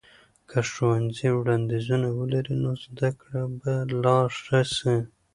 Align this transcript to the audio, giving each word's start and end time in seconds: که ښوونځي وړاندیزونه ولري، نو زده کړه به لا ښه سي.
که 0.49 0.59
ښوونځي 0.71 1.29
وړاندیزونه 1.33 2.07
ولري، 2.19 2.55
نو 2.63 2.71
زده 2.85 3.09
کړه 3.19 3.41
به 3.59 3.71
لا 4.03 4.17
ښه 4.41 4.59
سي. 4.75 4.97